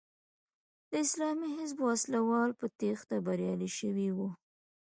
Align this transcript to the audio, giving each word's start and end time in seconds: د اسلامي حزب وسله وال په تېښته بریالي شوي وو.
د 0.89 0.91
اسلامي 1.05 1.47
حزب 1.55 1.77
وسله 1.89 2.19
وال 2.29 2.51
په 2.59 2.65
تېښته 2.77 3.15
بریالي 3.25 3.69
شوي 3.79 4.09
وو. 4.15 4.29